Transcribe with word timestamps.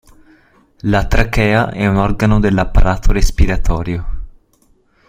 La 0.79 1.05
trachea 1.07 1.69
è 1.69 1.85
un 1.85 1.97
organo 1.97 2.39
dell’apparato 2.39 3.11
respiratorio. 3.11 4.07